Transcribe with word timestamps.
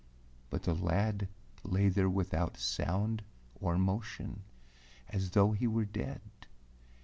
But 0.49 0.63
the 0.63 0.73
lad 0.73 1.27
lay 1.63 1.87
there 1.87 2.09
without 2.09 2.57
sound 2.57 3.21
or 3.53 3.77
motion, 3.77 4.41
as 5.09 5.29
though 5.29 5.51
he 5.51 5.67
were 5.67 5.85
dead. 5.85 6.21